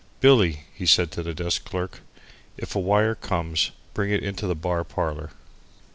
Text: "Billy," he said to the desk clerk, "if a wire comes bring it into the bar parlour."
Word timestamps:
"Billy," 0.19 0.61
he 0.73 0.87
said 0.87 1.11
to 1.11 1.21
the 1.21 1.31
desk 1.35 1.63
clerk, 1.63 2.01
"if 2.57 2.75
a 2.75 2.79
wire 2.79 3.13
comes 3.13 3.69
bring 3.93 4.09
it 4.09 4.23
into 4.23 4.47
the 4.47 4.55
bar 4.55 4.83
parlour." 4.83 5.29